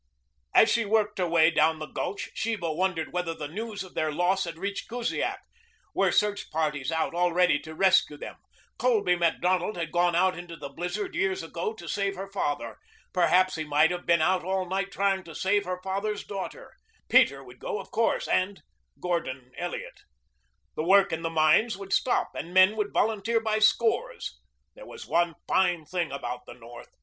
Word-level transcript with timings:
As 0.55 0.67
she 0.71 0.83
worked 0.83 1.19
her 1.19 1.27
way 1.27 1.51
down 1.51 1.77
the 1.77 1.85
gulch 1.85 2.31
Sheba 2.33 2.71
wondered 2.73 3.13
whether 3.13 3.35
the 3.35 3.47
news 3.47 3.83
of 3.83 3.93
their 3.93 4.11
loss 4.11 4.45
had 4.45 4.57
reached 4.57 4.89
Kusiak. 4.89 5.37
Were 5.93 6.11
search 6.11 6.49
parties 6.49 6.91
out 6.91 7.13
already 7.13 7.59
to 7.59 7.75
rescue 7.75 8.17
them? 8.17 8.37
Colby 8.79 9.15
Macdonald 9.15 9.77
had 9.77 9.91
gone 9.91 10.15
out 10.15 10.35
into 10.35 10.55
the 10.55 10.69
blizzard 10.69 11.13
years 11.13 11.43
ago 11.43 11.73
to 11.75 11.87
save 11.87 12.15
her 12.15 12.25
father. 12.31 12.79
Perhaps 13.13 13.53
he 13.57 13.63
might 13.63 13.91
have 13.91 14.07
been 14.07 14.23
out 14.23 14.43
all 14.43 14.67
night 14.67 14.91
trying 14.91 15.23
to 15.23 15.35
save 15.35 15.65
her 15.65 15.79
father's 15.83 16.23
daughter. 16.25 16.73
Peter 17.07 17.43
would 17.43 17.59
go, 17.59 17.79
of 17.79 17.91
course, 17.91 18.27
and 18.27 18.63
Gordon 18.99 19.51
Elliot. 19.55 19.99
The 20.75 20.83
work 20.83 21.13
in 21.13 21.21
the 21.21 21.29
mines 21.29 21.77
would 21.77 21.93
stop 21.93 22.31
and 22.33 22.55
men 22.55 22.75
would 22.75 22.91
volunteer 22.91 23.39
by 23.39 23.59
scores. 23.59 24.39
That 24.73 24.87
was 24.87 25.05
one 25.05 25.35
fine 25.47 25.85
thing 25.85 26.11
about 26.11 26.47
the 26.47 26.55
North. 26.55 26.89